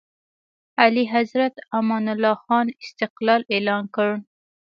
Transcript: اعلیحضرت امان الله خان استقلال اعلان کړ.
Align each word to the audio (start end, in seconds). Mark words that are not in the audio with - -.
اعلیحضرت 0.81 1.55
امان 1.79 2.05
الله 2.13 2.35
خان 2.45 2.67
استقلال 2.83 3.41
اعلان 3.55 3.83
کړ. 3.95 4.09